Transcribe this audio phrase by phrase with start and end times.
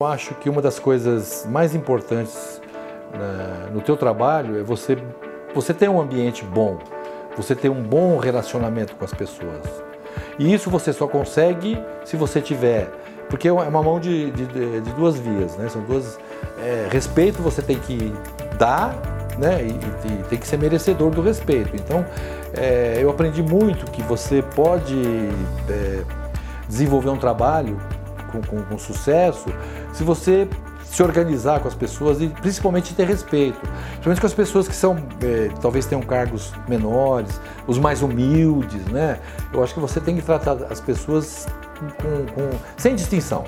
[0.00, 2.62] Eu acho que uma das coisas mais importantes
[3.12, 4.96] né, no teu trabalho é você,
[5.52, 6.78] você ter um ambiente bom,
[7.36, 9.60] você ter um bom relacionamento com as pessoas.
[10.38, 12.88] E isso você só consegue se você tiver,
[13.28, 15.68] porque é uma mão de, de, de duas vias, né?
[15.68, 16.16] São duas.
[16.62, 18.14] É, respeito você tem que
[18.56, 18.94] dar,
[19.36, 19.64] né?
[19.64, 21.74] E, e, tem que ser merecedor do respeito.
[21.74, 22.06] Então,
[22.54, 25.02] é, eu aprendi muito que você pode
[25.68, 26.04] é,
[26.68, 27.76] desenvolver um trabalho
[28.28, 29.46] com, com, com sucesso
[29.92, 30.48] se você
[30.90, 33.60] se organizar com as pessoas e principalmente ter respeito.
[33.60, 39.18] Principalmente com as pessoas que são, é, talvez tenham cargos menores, os mais humildes, né?
[39.52, 41.46] Eu acho que você tem que tratar as pessoas
[41.78, 43.44] com, com, sem distinção.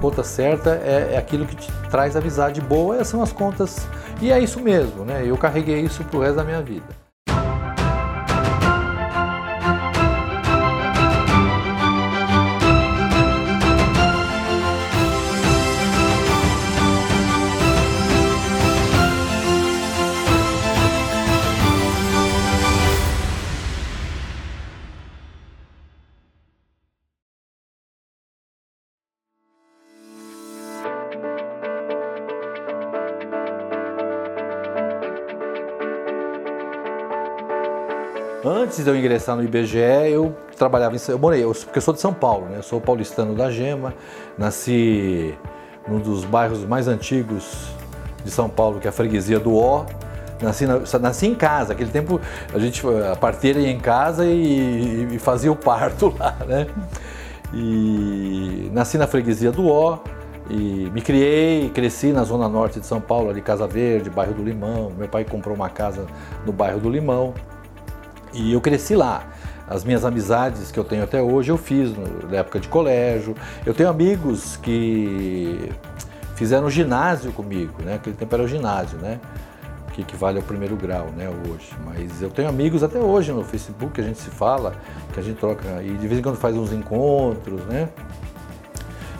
[0.00, 3.86] Conta certa é, é, aquilo que te traz amizade boa, essas são as contas.
[4.20, 5.22] E é isso mesmo, né?
[5.24, 7.01] Eu carreguei isso pro resto da minha vida.
[38.44, 39.78] Antes de eu ingressar no IBGE,
[40.10, 42.58] eu trabalhava em eu morei, eu, porque eu sou de São Paulo, né?
[42.58, 43.94] Eu sou paulistano da Gema,
[44.36, 45.32] nasci
[45.86, 47.68] num dos bairros mais antigos
[48.24, 49.86] de São Paulo, que é a freguesia do Ó.
[50.40, 52.20] Nasci, na, nasci em casa, aquele tempo
[52.52, 56.66] a gente a parteira ia em casa e, e fazia o parto lá, né?
[57.54, 60.00] E nasci na freguesia do Ó
[60.50, 64.42] e me criei, cresci na zona norte de São Paulo, ali Casa Verde, bairro do
[64.42, 64.90] Limão.
[64.98, 66.06] Meu pai comprou uma casa
[66.44, 67.34] no bairro do Limão.
[68.32, 69.24] E eu cresci lá.
[69.68, 71.90] As minhas amizades que eu tenho até hoje eu fiz
[72.30, 73.34] na época de colégio.
[73.64, 75.70] Eu tenho amigos que
[76.34, 77.94] fizeram ginásio comigo, né?
[77.94, 79.20] Aquele tempo era o ginásio, né?
[79.92, 81.28] Que equivale ao primeiro grau, né?
[81.28, 81.70] Hoje.
[81.84, 84.74] Mas eu tenho amigos até hoje no Facebook que a gente se fala,
[85.12, 87.88] que a gente troca e de vez em quando faz uns encontros, né?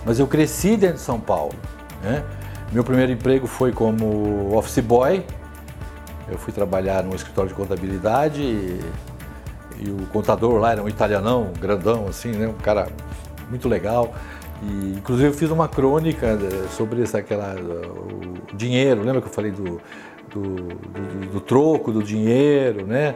[0.04, 1.54] Mas eu cresci dentro de São Paulo,
[2.02, 2.24] né?
[2.72, 5.24] Meu primeiro emprego foi como office boy
[6.32, 8.80] eu fui trabalhar num escritório de contabilidade e,
[9.80, 12.48] e o contador lá era um italianão, grandão assim, né?
[12.48, 12.88] Um cara
[13.48, 14.14] muito legal.
[14.62, 19.32] E, inclusive eu fiz uma crônica eh, sobre essa, aquela, o dinheiro, lembra que eu
[19.32, 19.80] falei do,
[20.30, 23.14] do, do, do troco, do dinheiro, né?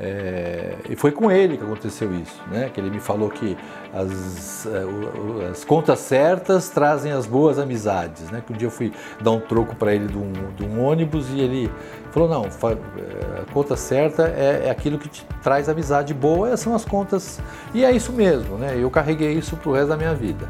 [0.00, 2.70] É, e foi com ele que aconteceu isso, né?
[2.72, 3.56] Que ele me falou que
[3.92, 8.42] as, é, as contas certas trazem as boas amizades, né?
[8.44, 11.28] Que um dia eu fui dar um troco para ele de um, de um, ônibus
[11.30, 11.70] e ele
[12.10, 16.74] falou não, é, a conta certa é, é, aquilo que te traz amizade boa, são
[16.74, 17.38] as contas
[17.74, 18.74] e é isso mesmo, né?
[18.78, 20.48] Eu carreguei isso pro resto da minha vida.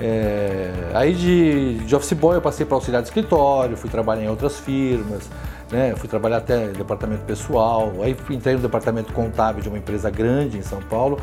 [0.00, 4.28] É, aí de, de office boy eu passei para auxiliar de escritório, fui trabalhar em
[4.28, 5.28] outras firmas
[5.70, 5.94] né?
[5.96, 10.58] Fui trabalhar até no departamento pessoal, aí entrei no departamento contábil de uma empresa grande
[10.58, 11.18] em São Paulo.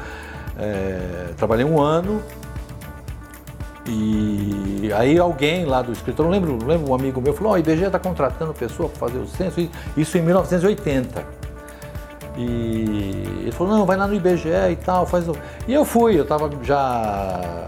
[0.58, 2.22] É, trabalhei um ano
[3.88, 7.84] e aí alguém lá do escritório, não lembro, lembro um amigo meu falou, oh, IBGE
[7.84, 11.24] está contratando pessoa para fazer o censo, isso em 1980.
[12.38, 15.36] E ele falou, não, vai lá no IBGE e tal, faz o...
[15.68, 17.68] E eu fui, eu estava já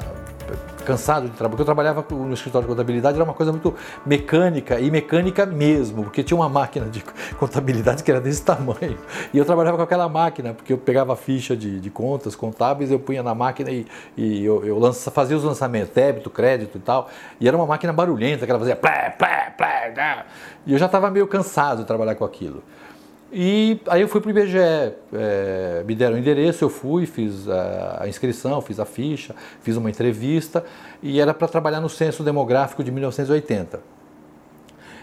[0.88, 3.76] cansado de trabalhar, porque eu trabalhava no escritório de contabilidade, era uma coisa muito
[4.06, 7.04] mecânica, e mecânica mesmo, porque tinha uma máquina de
[7.38, 8.98] contabilidade que era desse tamanho.
[9.34, 12.90] E eu trabalhava com aquela máquina, porque eu pegava a ficha de, de contas contábeis,
[12.90, 16.82] eu punha na máquina e, e eu, eu lança, fazia os lançamentos, débito, crédito e
[16.82, 17.10] tal.
[17.38, 20.24] E era uma máquina barulhenta, que ela fazia plé, plé, plé, né?
[20.66, 22.64] E eu já estava meio cansado de trabalhar com aquilo.
[23.32, 27.48] E aí eu fui para o IBGE, é, me deram o endereço, eu fui, fiz
[27.50, 30.64] a, a, inscrição, fiz a ficha, fiz uma entrevista
[31.04, 33.82] e era para trabalhar no censo demográfico de 1980.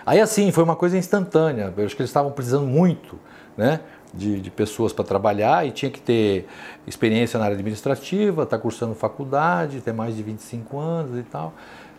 [0.06, 3.18] Aí assim, foi uma coisa instantânea, eu acho que eles estavam precisando muito
[3.58, 3.80] né,
[4.12, 6.46] de, de pessoas para trabalhar e tinha que ter
[6.86, 11.52] experiência na área administrativa, estar tá cursando faculdade, ter mais de 25 anos e tal.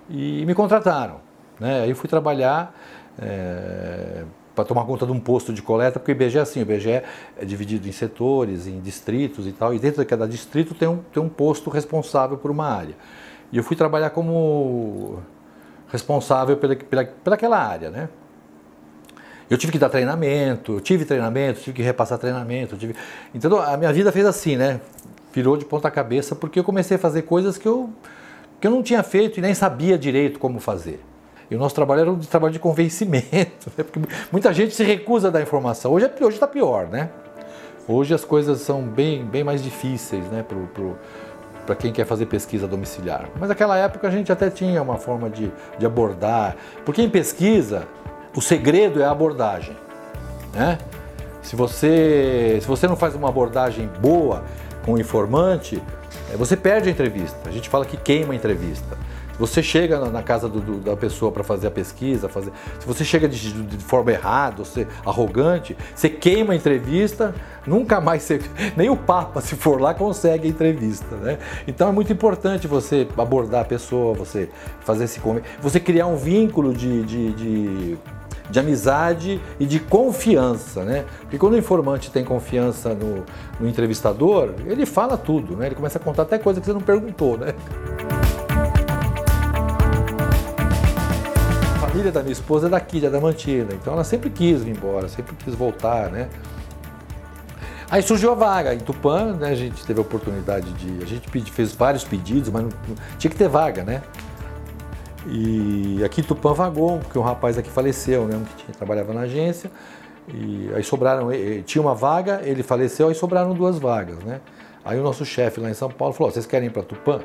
[0.10, 1.18] E me contrataram.
[1.60, 1.84] Né?
[1.84, 2.76] Aí eu fui trabalhar.
[3.20, 4.24] É,
[4.56, 6.90] para tomar conta de um posto de coleta, porque o IBGE é assim, o IBGE
[6.90, 10.98] é dividido em setores, em distritos e tal, e dentro de cada distrito tem um,
[11.14, 12.96] tem um posto responsável por uma área.
[13.52, 15.20] E eu fui trabalhar como
[15.92, 18.10] responsável pela, pela, pelaquela área, né?
[19.50, 22.96] Eu tive que dar treinamento, eu tive treinamento, tive que repassar treinamento, tive...
[23.34, 24.80] Então a minha vida fez assim, né?
[25.32, 27.90] Virou de ponta cabeça porque eu comecei a fazer coisas que eu,
[28.60, 31.00] que eu não tinha feito e nem sabia direito como fazer.
[31.50, 33.84] E o nosso trabalho era um trabalho de convencimento, né?
[33.84, 34.00] porque
[34.32, 35.92] muita gente se recusa a dar informação.
[35.92, 37.10] Hoje é, está pior, né?
[37.88, 40.44] Hoje as coisas são bem, bem mais difíceis, né,
[41.68, 43.30] para quem quer fazer pesquisa domiciliar.
[43.40, 47.88] Mas naquela época a gente até tinha uma forma de, de abordar, porque em pesquisa
[48.36, 49.78] o segredo é a abordagem.
[50.52, 50.80] Né?
[51.44, 54.44] Se, você, se você não faz uma abordagem boa
[54.84, 55.82] com o informante,
[56.34, 57.38] é, você perde a entrevista.
[57.48, 58.98] A gente fala que queima a entrevista.
[59.40, 63.04] Você chega na casa do, do, da pessoa para fazer a pesquisa, fazer, se você
[63.04, 67.36] chega de, de, forma errada, você arrogante, você queima a entrevista,
[67.66, 68.42] nunca mais você,
[68.78, 71.38] nem o Papa, se for lá, consegue a entrevista, né?
[71.68, 74.50] Então é muito importante você abordar a pessoa, você
[74.82, 75.22] fazer esse
[75.62, 77.98] você criar um vínculo de, de, de
[78.50, 81.06] de amizade e de confiança, né?
[81.22, 83.24] Porque quando o informante tem confiança no,
[83.60, 85.68] no, entrevistador, ele fala tudo, né?
[85.68, 87.54] Ele começa a contar até coisa que você não perguntou, né?
[92.06, 95.36] Família da minha esposa é daqui, de Adamantina, então ela sempre quis vir embora, sempre
[95.36, 96.30] quis voltar, né?
[97.90, 99.50] Aí surgiu a vaga em Tupã, né?
[99.50, 101.04] A gente teve a oportunidade de.
[101.04, 102.70] A gente fez vários pedidos, mas não,
[103.18, 104.02] tinha que ter vaga, né?
[105.28, 108.38] E aqui em Tupã vagou, porque um rapaz aqui faleceu, né?
[108.38, 109.72] Um que tinha, trabalhava na agência.
[110.28, 111.30] E aí sobraram,
[111.64, 114.42] tinha uma vaga, ele faleceu, aí sobraram duas vagas, né?
[114.84, 117.22] Aí o nosso chefe lá em São Paulo falou: vocês querem ir para Tupã?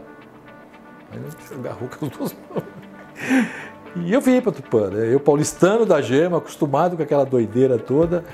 [1.10, 1.18] Aí
[1.50, 3.69] eu agarrou com as duas mãos.
[3.96, 5.12] E eu vim para Tupã, né?
[5.12, 8.24] eu paulistano da gema, acostumado com aquela doideira toda,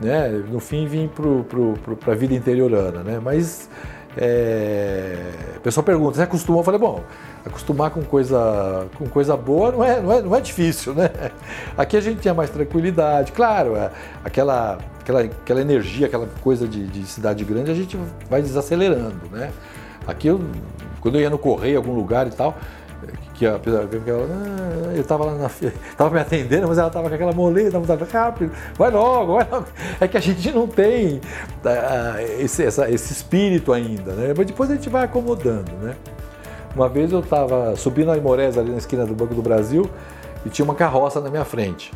[0.00, 0.28] né?
[0.28, 3.02] no fim vim para a vida interiorana.
[3.02, 3.20] Né?
[3.22, 3.68] Mas
[4.16, 5.16] é...
[5.56, 6.60] o pessoal pergunta, você acostumou?
[6.60, 7.02] Eu falei, bom,
[7.44, 11.10] acostumar com coisa, com coisa boa não é, não, é, não é difícil, né?
[11.76, 13.90] Aqui a gente tinha mais tranquilidade, claro, é,
[14.24, 17.98] aquela, aquela, aquela energia, aquela coisa de, de cidade grande, a gente
[18.30, 19.50] vai desacelerando, né?
[20.06, 20.40] Aqui, eu,
[21.00, 22.56] quando eu ia no correio, algum lugar e tal,
[23.34, 27.32] que a, ah, eu estava lá na estava me atendendo, mas ela estava com aquela
[27.32, 29.66] moleza, estava rápido, vai logo, vai logo.
[30.00, 34.34] É que a gente não tem uh, esse, essa, esse espírito ainda, né?
[34.36, 35.96] Mas depois a gente vai acomodando, né?
[36.74, 39.90] Uma vez eu estava subindo a Imorés ali na esquina do Banco do Brasil
[40.46, 41.92] e tinha uma carroça na minha frente.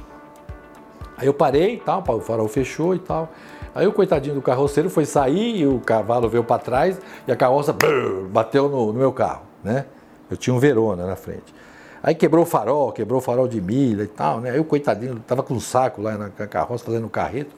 [1.16, 3.30] Aí eu parei tal, o farol fechou e tal.
[3.74, 7.36] Aí o coitadinho do carroceiro foi sair e o cavalo veio para trás e a
[7.36, 9.86] carroça brrr, bateu no, no meu carro, né?
[10.30, 11.54] Eu tinha um Verona na frente.
[12.02, 14.50] Aí quebrou o farol, quebrou o farol de milha e tal, né?
[14.50, 17.54] Aí o coitadinho tava com um saco lá na carroça fazendo o carreto.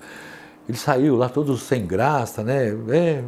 [0.69, 2.69] Ele saiu lá todo sem graça, né?
[2.91, 3.23] É,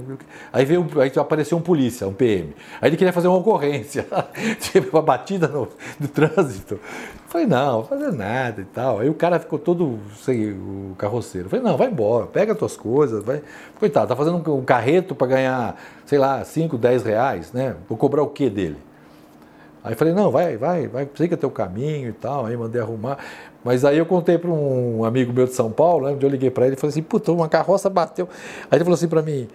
[0.53, 2.55] aí veio, aí apareceu um polícia, um PM.
[2.81, 4.07] Aí ele queria fazer uma ocorrência,
[4.61, 5.67] tipo uma batida no,
[5.99, 6.75] no trânsito.
[6.75, 6.81] Eu
[7.29, 9.01] falei, não, vou fazer nada e tal.
[9.01, 11.47] Aí o cara ficou todo sem o carroceiro.
[11.47, 13.41] Eu falei, não, vai embora, pega as tuas coisas, vai.
[13.79, 17.75] Coitado, tá fazendo um, um carreto para ganhar, sei lá, 5, 10 reais, né?
[17.89, 18.77] Vou cobrar o quê dele?
[19.83, 22.47] Aí falei, não, vai, vai, vai, siga teu caminho e tal.
[22.47, 23.19] Aí mandei arrumar.
[23.65, 26.51] Mas aí eu contei para um amigo meu de São Paulo, né, onde eu liguei
[26.51, 28.29] para ele e falei assim, puta, uma carroça bateu.
[28.71, 29.49] Aí ele falou assim para mim,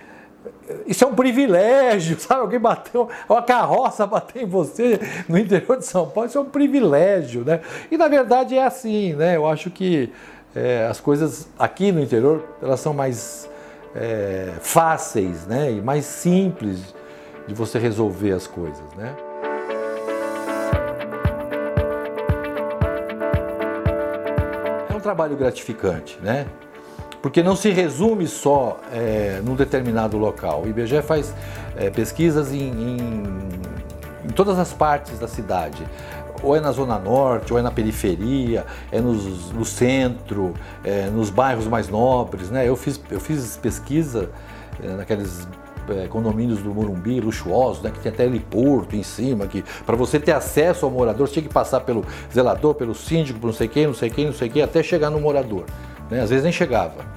[0.85, 2.41] isso é um privilégio, sabe?
[2.41, 6.45] Alguém bateu, uma carroça bateu em você no interior de São Paulo, isso é um
[6.45, 7.61] privilégio, né?
[7.89, 9.35] E na verdade é assim, né?
[9.35, 10.11] Eu acho que
[10.55, 13.49] é, as coisas aqui no interior, elas são mais
[13.95, 15.71] é, fáceis, né?
[15.71, 16.93] E mais simples
[17.47, 19.15] de você resolver as coisas, né?
[25.05, 26.47] Trabalho gratificante, né?
[27.21, 30.63] Porque não se resume só é, num determinado local.
[30.63, 31.31] O IBGE faz
[31.77, 32.97] é, pesquisas em, em,
[34.25, 35.85] em todas as partes da cidade
[36.43, 41.29] ou é na zona norte, ou é na periferia, é nos, no centro, é nos
[41.29, 42.67] bairros mais nobres, né?
[42.67, 44.29] Eu fiz, eu fiz pesquisa
[44.83, 45.47] é, naqueles
[45.89, 50.19] é, condomínios do Morumbi, luxuosos, né, que tem até heliporto em cima, que para você
[50.19, 53.67] ter acesso ao morador, você tinha que passar pelo zelador, pelo síndico, por não sei
[53.67, 55.65] quem, não sei quem, não sei quem, até chegar no morador.
[56.09, 56.21] Né?
[56.21, 57.15] Às vezes nem chegava.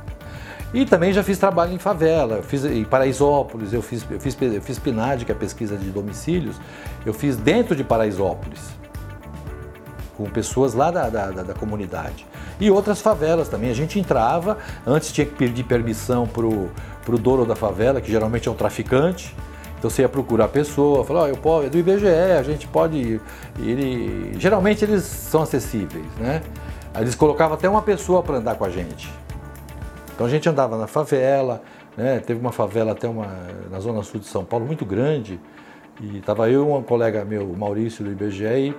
[0.73, 4.61] E também já fiz trabalho em favela, fiz em Paraisópolis, eu fiz, eu fiz, eu
[4.61, 6.57] fiz PNAD, que é a pesquisa de domicílios,
[7.07, 8.61] eu fiz dentro de Paraisópolis,
[10.15, 12.27] com pessoas lá da, da, da, da comunidade.
[12.61, 13.71] E outras favelas também.
[13.71, 16.45] A gente entrava, antes tinha que pedir permissão para
[17.09, 19.35] para o dono da favela, que geralmente é um traficante.
[19.79, 22.07] Então você ia procurar a pessoa, falar, oh, eu posso, é do IBGE,
[22.39, 23.19] a gente pode.
[23.59, 26.43] Ele, geralmente eles são acessíveis, né?
[26.99, 29.11] Eles colocavam até uma pessoa para andar com a gente.
[30.15, 31.63] Então a gente andava na favela,
[31.97, 32.19] né?
[32.19, 33.29] Teve uma favela até uma
[33.71, 35.41] na zona sul de São Paulo muito grande.
[36.01, 38.75] E estava eu e um colega meu, Maurício do IBGE, e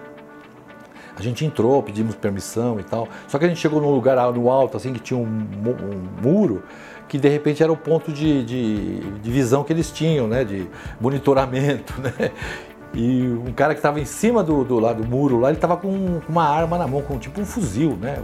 [1.18, 3.08] a gente entrou, pedimos permissão e tal.
[3.28, 6.64] Só que a gente chegou num lugar no alto, assim, que tinha um, um muro
[7.10, 10.68] que de repente era o ponto de, de, de visão que eles tinham, né, de
[11.02, 12.32] monitoramento, né?
[12.94, 15.78] E um cara que estava em cima do, do, lá, do muro lá, ele estava
[15.78, 18.20] com uma arma na mão, com tipo um fuzil, né?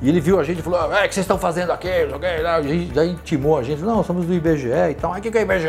[0.00, 1.88] E ele viu a gente e falou, é, o que vocês estão fazendo aqui?
[1.88, 5.10] E já intimou a gente, não, somos do IBGE e tal.
[5.10, 5.68] o que é IBGE?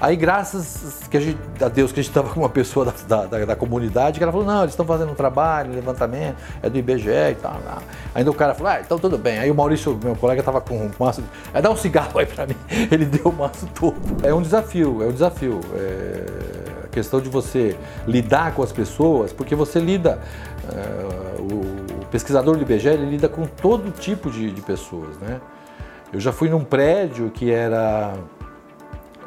[0.00, 3.26] Aí, graças que a, gente, a Deus que a gente estava com uma pessoa da,
[3.26, 6.68] da, da, comunidade, que ela falou, não, eles estão fazendo um trabalho, um levantamento, é
[6.68, 7.56] do IBGE e tal.
[8.14, 9.38] Ainda o cara falou, ah, então tudo bem.
[9.38, 12.46] Aí o Maurício, meu colega, estava com um maço, é, dá um cigarro aí para
[12.46, 12.56] mim.
[12.90, 13.96] Ele deu o maço todo.
[14.24, 15.60] É um desafio, é um desafio.
[15.76, 17.76] É a questão de você
[18.08, 20.18] lidar com as pessoas, porque você lida,
[20.68, 21.83] uh, o
[22.14, 25.40] pesquisador do IBGE ele lida com todo tipo de, de, pessoas, né?
[26.12, 28.14] Eu já fui num prédio que era,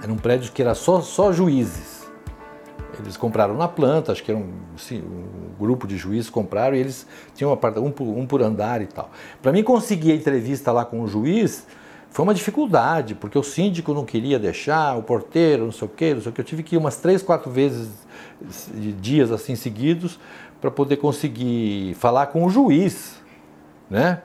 [0.01, 2.07] era um prédio que era só, só juízes.
[2.97, 6.79] Eles compraram na planta, acho que era um, assim, um grupo de juízes compraram e
[6.79, 9.11] eles tinham um por, um por andar e tal.
[9.41, 11.67] Para mim conseguir a entrevista lá com o juiz,
[12.09, 16.13] foi uma dificuldade, porque o síndico não queria deixar, o porteiro, não sei o quê,
[16.13, 16.39] não sei o quê.
[16.39, 17.89] Eu tive que ir umas três, quatro vezes,
[19.01, 20.17] dias assim seguidos,
[20.67, 23.21] para poder conseguir falar com o juiz,
[23.89, 24.21] né?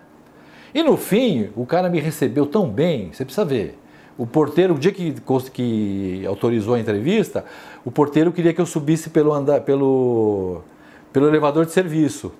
[0.74, 3.78] E no fim, o cara me recebeu tão bem, você precisa ver.
[4.18, 5.14] O porteiro, o dia que,
[5.52, 7.44] que autorizou a entrevista,
[7.84, 10.62] o porteiro queria que eu subisse pelo, andar, pelo,
[11.12, 12.32] pelo elevador de serviço.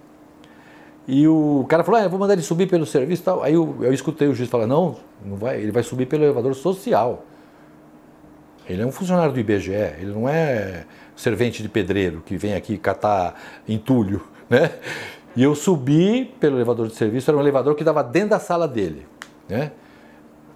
[1.07, 3.43] E o cara falou, ah, vou mandar ele subir pelo serviço tal.
[3.43, 6.55] Aí eu, eu escutei o juiz falar, não, não vai, ele vai subir pelo elevador
[6.55, 7.25] social.
[8.69, 12.79] Ele é um funcionário do IBGE, ele não é servente de pedreiro que vem aqui
[12.79, 13.35] catar
[13.69, 14.71] entulho, né?
[15.35, 18.69] E eu subi pelo elevador de serviço, era um elevador que dava dentro da sala
[18.69, 19.07] dele,
[19.49, 19.73] né?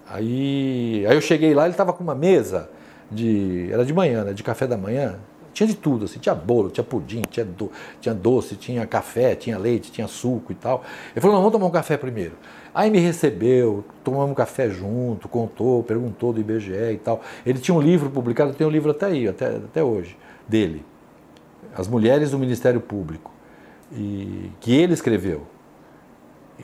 [0.09, 2.69] Aí, aí eu cheguei lá, ele estava com uma mesa
[3.11, 5.17] de, era de manhã, né, de café da manhã,
[5.57, 9.57] tinha de tudo, assim, tinha bolo, tinha pudim, tinha, do, tinha doce, tinha café, tinha
[9.57, 10.83] leite, tinha suco e tal.
[11.13, 12.33] Ele falou, não, vamos tomar um café primeiro.
[12.77, 17.21] Aí me recebeu, tomamos café junto, contou, perguntou do IBGE e tal.
[17.43, 20.15] Ele tinha um livro publicado, tem um livro até aí, até, até hoje,
[20.47, 20.85] dele.
[21.75, 23.31] As Mulheres do Ministério Público.
[23.91, 25.41] E, que ele escreveu.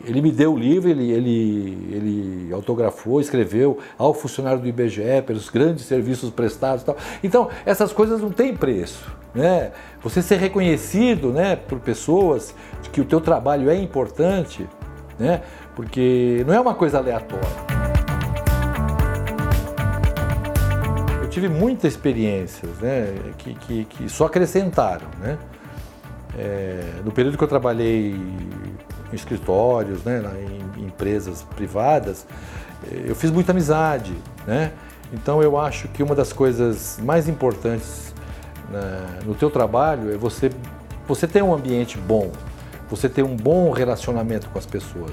[0.04, 5.50] Ele me deu o livro, ele, ele, ele autografou, escreveu ao funcionário do IBGE pelos
[5.50, 6.96] grandes serviços prestados e tal.
[7.24, 9.12] Então, essas coisas não têm preço.
[9.34, 9.72] Né?
[10.00, 14.64] Você ser reconhecido né, por pessoas de que o teu trabalho é importante,
[15.18, 15.42] né?
[15.74, 17.46] Porque não é uma coisa aleatória.
[21.22, 25.06] Eu tive muitas experiências né, que, que, que só acrescentaram.
[25.20, 25.38] Né?
[26.38, 30.22] É, no período que eu trabalhei em escritórios, né,
[30.76, 32.26] em empresas privadas,
[32.90, 34.14] eh, eu fiz muita amizade,
[34.46, 34.72] né?
[35.12, 38.12] Então eu acho que uma das coisas mais importantes
[38.70, 40.50] né, no teu trabalho é você
[41.06, 42.32] você ter um ambiente bom,
[42.88, 45.12] você ter um bom relacionamento com as pessoas.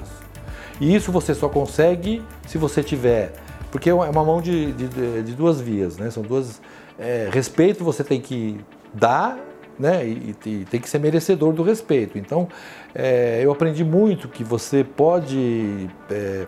[0.80, 3.32] E isso você só consegue se você tiver,
[3.70, 6.10] porque é uma mão de, de, de duas vias, né?
[6.10, 6.60] São duas
[6.98, 8.60] é, respeito você tem que
[8.92, 9.38] dar
[9.78, 10.06] né?
[10.06, 12.18] E, e, tem que ser merecedor do respeito.
[12.18, 12.48] Então,
[12.94, 16.46] é, eu aprendi muito que você pode é,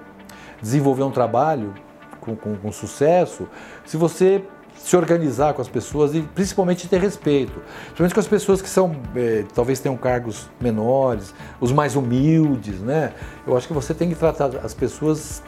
[0.60, 1.74] desenvolver um trabalho
[2.20, 3.48] com, com, com, sucesso
[3.84, 4.42] se você
[4.76, 7.60] se organizar com as pessoas e principalmente ter respeito.
[7.86, 13.12] Principalmente com as pessoas que são, é, talvez tenham cargos menores, os mais humildes, né?
[13.46, 15.42] Eu acho que você tem que tratar as pessoas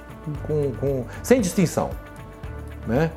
[0.46, 1.90] com, com sem distinção,
[2.86, 3.10] né?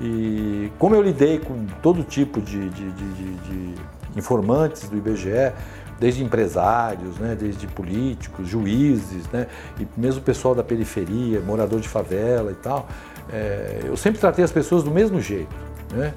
[0.00, 3.74] E como eu lidei com todo tipo de, de, de, de
[4.16, 5.52] informantes do IBGE,
[5.98, 9.46] desde empresários, né, desde políticos, juízes, né,
[9.78, 12.88] e mesmo pessoal da periferia, morador de favela e tal,
[13.32, 15.54] é, eu sempre tratei as pessoas do mesmo jeito.
[15.92, 16.12] Né?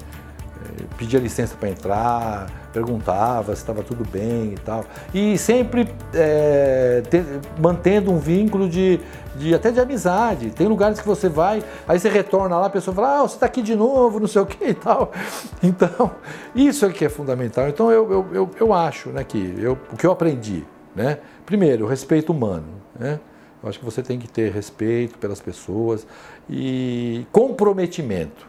[0.96, 4.84] Pedia licença para entrar, perguntava se estava tudo bem e tal.
[5.12, 7.24] E sempre é, ter,
[7.58, 9.00] mantendo um vínculo de,
[9.36, 10.50] de, até de amizade.
[10.50, 13.46] Tem lugares que você vai, aí você retorna lá, a pessoa fala, ah, você está
[13.46, 15.12] aqui de novo, não sei o que e tal.
[15.62, 16.12] Então,
[16.54, 17.68] isso é que é fundamental.
[17.68, 21.18] Então eu, eu, eu, eu acho né, que eu, o que eu aprendi, né?
[21.44, 22.66] Primeiro, respeito humano.
[22.98, 23.18] Né?
[23.62, 26.06] Eu acho que você tem que ter respeito pelas pessoas
[26.48, 28.46] e comprometimento.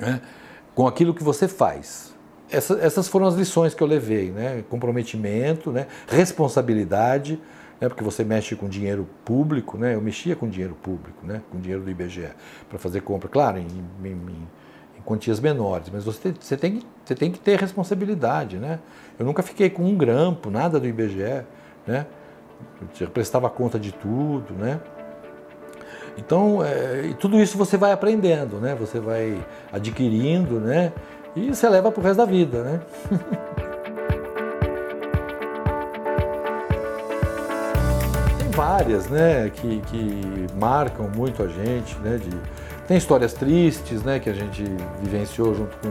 [0.00, 0.20] Né?
[0.74, 2.14] Com aquilo que você faz.
[2.50, 4.62] Essa, essas foram as lições que eu levei, né?
[4.68, 5.86] Comprometimento, né?
[6.06, 7.40] responsabilidade,
[7.80, 7.88] né?
[7.88, 9.94] porque você mexe com dinheiro público, né?
[9.94, 11.40] Eu mexia com dinheiro público, né?
[11.50, 12.28] Com dinheiro do IBGE
[12.68, 13.66] para fazer compra, claro, em,
[14.04, 18.78] em, em, quantias menores, mas você, você, tem, você tem que ter responsabilidade, né?
[19.18, 21.44] Eu nunca fiquei com um grampo, nada do IBGE,
[21.86, 22.06] né?
[23.00, 24.80] Eu prestava conta de tudo, né?
[26.16, 28.74] Então, é, tudo isso você vai aprendendo, né?
[28.78, 29.38] Você vai
[29.72, 30.92] adquirindo, né?
[31.34, 32.80] E você leva para o resto da vida, né?
[38.38, 39.50] Tem várias, né?
[39.50, 42.18] Que, que marcam muito a gente, né?
[42.18, 42.30] De,
[42.86, 44.18] tem histórias tristes, né?
[44.18, 44.64] Que a gente
[45.00, 45.90] vivenciou junto com,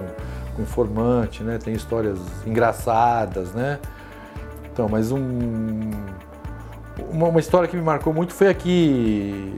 [0.56, 1.58] com o formante, né?
[1.58, 3.80] Tem histórias engraçadas, né?
[4.72, 5.90] Então, mas um
[7.10, 9.56] uma, uma, história que me marcou muito foi aqui,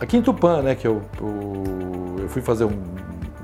[0.00, 0.74] aqui em Tupã, né?
[0.74, 2.82] Que eu, eu, eu fui fazer um,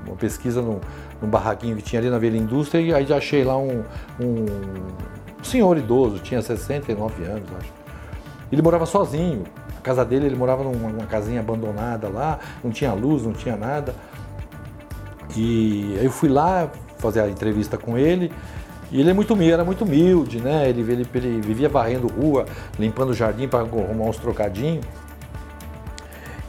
[0.06, 0.80] uma pesquisa num,
[1.20, 3.82] num, barraquinho que tinha ali na Vila Indústria e aí já achei lá um,
[4.20, 4.46] um
[5.42, 7.72] senhor idoso, tinha 69 anos, acho.
[8.50, 9.44] Ele morava sozinho.
[9.76, 13.56] A casa dele, ele morava numa, numa casinha abandonada lá, não tinha luz, não tinha
[13.56, 13.94] nada.
[15.36, 18.32] E aí eu fui lá fazer a entrevista com ele.
[18.90, 20.68] E ele é muito era muito humilde, né?
[20.68, 22.46] Ele, ele, ele vivia varrendo rua,
[22.78, 24.84] limpando o jardim para arrumar uns trocadinhos.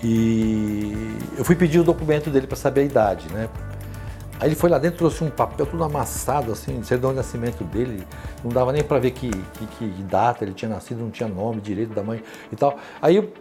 [0.07, 3.49] E eu fui pedir o documento dele para saber a idade, né?
[4.39, 8.05] Aí ele foi lá dentro, trouxe um papel tudo amassado, assim, certidão de nascimento dele.
[8.43, 11.59] Não dava nem para ver que, que, que, data ele tinha nascido, não tinha nome
[11.59, 12.21] direito da mãe
[12.51, 12.77] e tal.
[13.01, 13.33] Aí eu,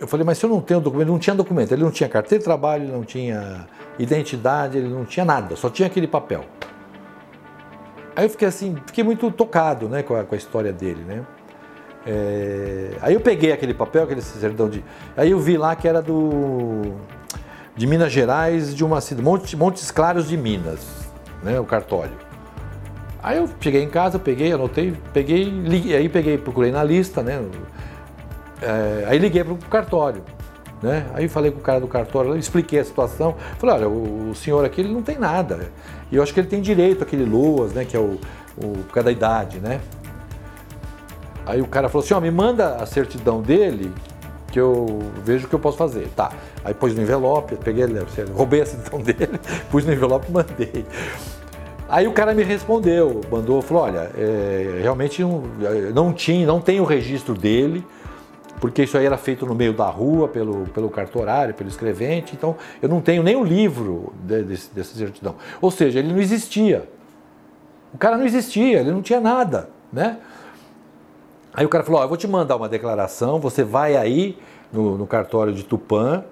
[0.00, 1.70] eu falei, mas se eu não tenho documento, não tinha documento.
[1.72, 5.68] Ele não tinha carteira de trabalho, ele não tinha identidade, ele não tinha nada, só
[5.68, 6.46] tinha aquele papel.
[8.16, 11.26] Aí eu fiquei assim, fiquei muito tocado né, com, a, com a história dele, né?
[12.06, 14.84] É, aí eu peguei aquele papel, aquele certidão de.
[15.16, 16.94] Aí eu vi lá que era do
[17.78, 20.84] de Minas Gerais, de uma cidade, Monte, Montes Claros de Minas,
[21.44, 22.12] né, o cartório.
[23.22, 27.40] Aí eu cheguei em casa, peguei, anotei, peguei, liguei, aí peguei, procurei na lista, né?
[28.60, 30.22] É, aí liguei para o cartório,
[30.82, 31.06] né?
[31.14, 34.64] Aí falei com o cara do cartório, expliquei a situação, falei, olha, o, o, senhor
[34.64, 35.70] aqui ele não tem nada,
[36.10, 37.84] e eu acho que ele tem direito àquele LOAS, né?
[37.84, 38.18] Que é o,
[38.56, 39.80] o por causa da idade, né?
[41.48, 43.90] Aí o cara falou assim, ó, me manda a certidão dele,
[44.52, 46.06] que eu vejo o que eu posso fazer.
[46.14, 46.30] Tá.
[46.62, 47.86] Aí pus no envelope, peguei,
[48.34, 49.40] roubei a certidão dele,
[49.70, 50.84] pus no envelope e mandei.
[51.88, 55.42] Aí o cara me respondeu, mandou, falou, olha, é, realmente não,
[55.94, 57.82] não tinha, não tem o registro dele,
[58.60, 62.56] porque isso aí era feito no meio da rua, pelo, pelo cartorário, pelo escrevente, então
[62.82, 65.36] eu não tenho nem o livro de, dessa certidão.
[65.62, 66.86] Ou seja, ele não existia.
[67.94, 70.18] O cara não existia, ele não tinha nada, né?
[71.58, 74.38] Aí o cara falou: Ó, eu vou te mandar uma declaração, você vai aí
[74.72, 76.22] no, no cartório de Tupã,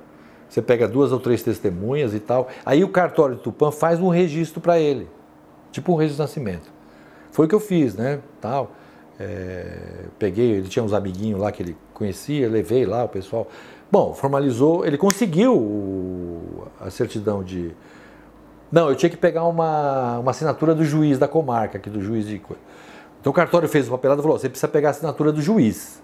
[0.49, 2.47] você pega duas ou três testemunhas e tal.
[2.65, 5.09] Aí o cartório de Tupã faz um registro para ele,
[5.73, 6.71] tipo um registro de nascimento.
[7.33, 8.21] Foi o que eu fiz, né?
[8.41, 8.71] Tal.
[9.19, 13.49] É, peguei, ele tinha uns amiguinhos lá que ele conhecia, levei lá o pessoal.
[13.91, 17.73] Bom, formalizou, ele conseguiu o, a certidão de.
[18.71, 22.29] Não, eu tinha que pegar uma, uma assinatura do juiz da comarca, aqui do juiz
[22.29, 22.41] de.
[23.27, 26.01] Então o cartório fez o papelado e falou: você precisa pegar a assinatura do juiz.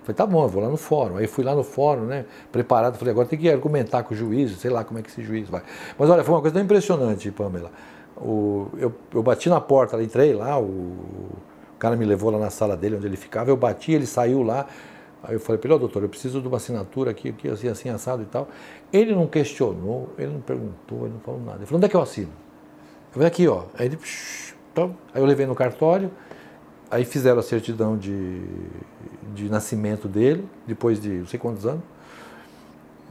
[0.00, 1.16] Eu falei, tá bom, eu vou lá no fórum.
[1.16, 4.58] Aí fui lá no fórum, né, preparado, falei, agora tem que argumentar com o juiz,
[4.58, 5.62] sei lá como é que esse juiz vai.
[5.98, 7.72] Mas olha, foi uma coisa tão impressionante, Pamela.
[8.14, 12.50] O, eu, eu bati na porta, entrei lá, o, o cara me levou lá na
[12.50, 14.66] sala dele, onde ele ficava, eu bati, ele saiu lá.
[15.22, 18.22] Aí eu falei oh, doutor, eu preciso de uma assinatura aqui, aqui, assim, assim, assado
[18.22, 18.48] e tal.
[18.92, 21.56] Ele não questionou, ele não perguntou, ele não falou nada.
[21.56, 22.32] Ele falou, onde é que eu assino?
[23.08, 23.62] Eu falei, aqui, ó.
[23.78, 23.98] Aí ele,
[24.72, 26.10] então, aí eu levei no cartório,
[26.90, 28.42] Aí fizeram a certidão de,
[29.34, 31.82] de nascimento dele, depois de não sei quantos anos.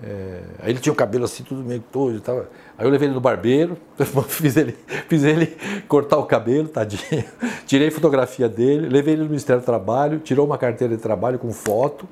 [0.04, 2.46] É, aí ele tinha o cabelo assim, tudo meio todo e tal.
[2.78, 3.78] Aí eu levei ele no barbeiro,
[4.28, 5.56] fiz ele, fiz ele
[5.88, 7.24] cortar o cabelo, tadinho.
[7.66, 11.52] Tirei fotografia dele, levei ele no Ministério do Trabalho, tirou uma carteira de trabalho com
[11.52, 12.08] foto.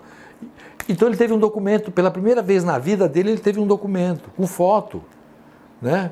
[0.88, 4.30] Então ele teve um documento, pela primeira vez na vida dele, ele teve um documento
[4.36, 5.02] com foto.
[5.82, 6.12] Né?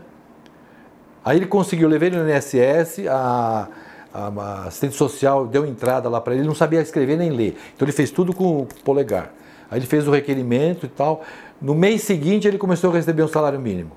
[1.24, 3.68] Aí ele conseguiu, levei ele no INSS, a
[4.14, 7.58] a, assistente social deu entrada lá para ele, ele não sabia escrever nem ler.
[7.76, 9.34] Então ele fez tudo com o polegar.
[9.70, 11.24] Aí ele fez o requerimento e tal.
[11.62, 13.92] No mês seguinte ele começou a receber um salário mínimo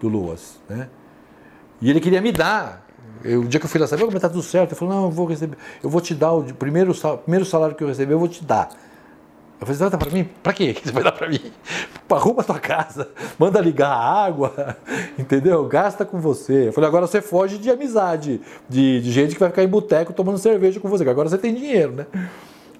[0.00, 0.88] do Luas, né?
[1.80, 2.84] E ele queria me dar.
[3.22, 5.04] Eu, o dia que eu fui lá saber como está tudo certo, ele falou: "Não,
[5.04, 8.18] eu vou receber, eu vou te dar o primeiro primeiro salário que eu receber, eu
[8.18, 8.68] vou te dar".
[9.70, 10.28] Eu falei, dar para mim?
[10.42, 11.40] Para quê que você vai dar para mim?
[12.10, 14.76] Arruma a tua casa, manda ligar a água,
[15.18, 15.64] entendeu?
[15.66, 16.68] Gasta com você.
[16.68, 20.12] Eu falei, agora você foge de amizade, de, de gente que vai ficar em boteco
[20.12, 22.06] tomando cerveja com você, agora você tem dinheiro, né?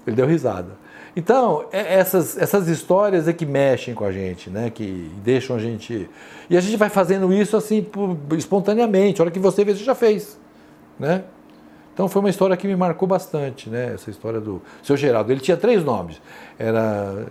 [0.07, 0.85] Ele deu risada.
[1.17, 4.71] Então, é, essas, essas histórias é que mexem com a gente, né?
[4.71, 6.09] Que deixam a gente.
[6.51, 7.87] E a gente vai fazendo isso assim,
[8.37, 9.21] espontaneamente.
[9.21, 10.39] A hora que você vê, você já fez,
[10.99, 11.25] né?
[11.95, 13.95] Então foi uma história que me marcou bastante, né?
[13.95, 15.31] Essa história do seu Geraldo.
[15.31, 16.21] Ele tinha três nomes.
[16.59, 17.27] Era,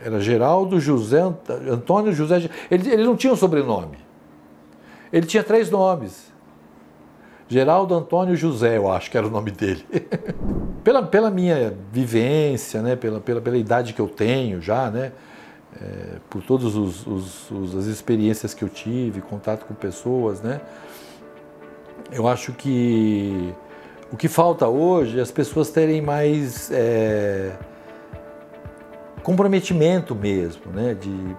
[0.00, 1.20] era Geraldo, José,
[1.68, 2.48] Antônio, José.
[2.70, 3.98] Ele, ele não tinha um sobrenome.
[5.12, 6.32] Ele tinha três nomes.
[7.48, 9.84] Geraldo Antônio José, eu acho que era o nome dele.
[10.84, 12.94] pela, pela minha vivência, né?
[12.94, 15.12] pela, pela, pela idade que eu tenho já, né?
[15.80, 20.60] É, por todas os, os, os, as experiências que eu tive, contato com pessoas, né?
[22.12, 23.52] Eu acho que
[24.10, 27.52] o que falta hoje é as pessoas terem mais é,
[29.22, 30.94] comprometimento mesmo, né?
[30.94, 31.36] De,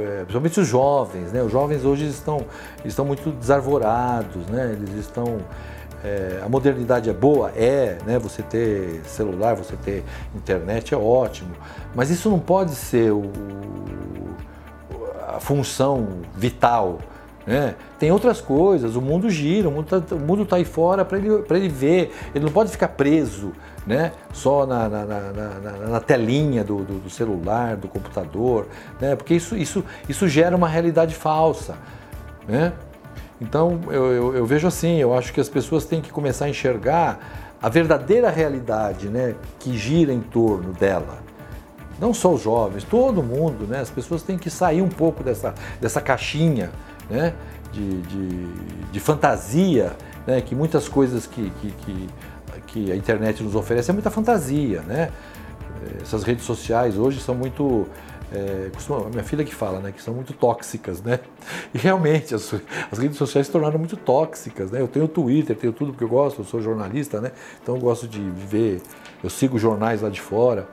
[0.00, 1.42] é, principalmente os jovens, né?
[1.42, 2.46] Os jovens hoje estão,
[2.84, 4.72] estão muito desarvorados, né?
[4.72, 5.38] Eles estão
[6.04, 7.50] é, a modernidade é boa?
[7.50, 8.18] É, né?
[8.18, 11.50] Você ter celular, você ter internet é ótimo,
[11.94, 13.30] mas isso não pode ser o,
[15.28, 16.98] a função vital.
[17.48, 17.76] Né?
[17.98, 21.68] Tem outras coisas, o mundo gira, o mundo está tá aí fora para ele, ele
[21.70, 23.52] ver, ele não pode ficar preso
[23.86, 24.12] né?
[24.34, 28.66] só na, na, na, na telinha do, do, do, celular, do computador,
[29.00, 29.16] né?
[29.16, 31.76] porque isso, isso, isso gera uma realidade falsa.
[32.46, 32.74] Né?
[33.40, 36.48] Então eu, eu, eu, vejo assim, eu acho que as pessoas têm que começar a
[36.50, 37.18] enxergar
[37.62, 41.16] a verdadeira realidade né, que gira em torno dela.
[41.98, 43.80] Não só os jovens, todo mundo, né?
[43.80, 46.70] As pessoas têm que sair um pouco dessa, dessa caixinha
[47.10, 47.34] né,
[47.72, 48.46] de, de,
[48.92, 52.08] de fantasia, né, que muitas coisas que, que, que,
[52.66, 54.82] que a internet nos oferece é muita fantasia.
[54.82, 55.10] Né?
[56.02, 57.86] Essas redes sociais hoje são muito
[58.32, 61.20] é, costuma, minha filha que fala, né, que são muito tóxicas, né?
[61.72, 62.54] E realmente as,
[62.90, 64.80] as, redes sociais se tornaram muito tóxicas, né?
[64.80, 67.32] Eu tenho Twitter, tenho tudo porque eu gosto, eu sou jornalista, né?
[67.62, 68.82] Então eu gosto de ver,
[69.22, 70.68] eu sigo jornais lá de fora.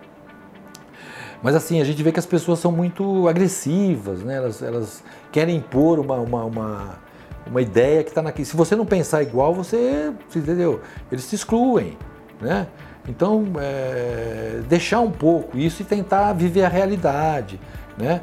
[1.41, 4.35] Mas assim, a gente vê que as pessoas são muito agressivas, né?
[4.37, 6.99] Elas, elas querem impor uma, uma, uma,
[7.47, 8.45] uma ideia que está naquilo.
[8.45, 10.81] Se você não pensar igual, você, entendeu?
[11.11, 11.97] Eles te excluem,
[12.41, 12.67] né?
[13.07, 17.59] Então, é, deixar um pouco isso e tentar viver a realidade,
[17.97, 18.21] né?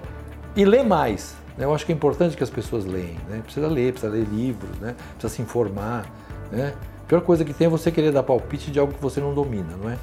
[0.56, 1.36] E ler mais.
[1.56, 1.64] Né?
[1.64, 3.40] Eu acho que é importante que as pessoas leem, né?
[3.44, 4.94] Precisa ler, precisa ler livros, né?
[5.14, 6.06] Precisa se informar,
[6.50, 6.74] né?
[7.02, 9.34] A pior coisa que tem é você querer dar palpite de algo que você não
[9.34, 9.98] domina, não é?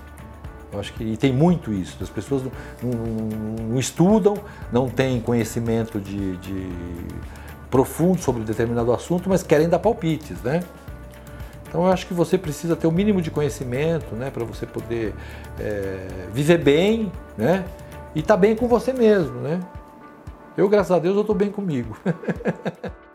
[0.72, 1.98] Eu acho que e tem muito isso.
[2.02, 2.52] As pessoas não,
[2.84, 4.36] não, não estudam,
[4.72, 6.70] não têm conhecimento de, de
[7.70, 10.62] profundo sobre determinado assunto, mas querem dar palpites, né?
[11.68, 15.14] Então eu acho que você precisa ter o mínimo de conhecimento, né, para você poder
[15.60, 17.64] é, viver bem, né,
[18.16, 19.60] e estar tá bem com você mesmo, né.
[20.58, 21.96] Eu, graças a Deus, eu estou bem comigo.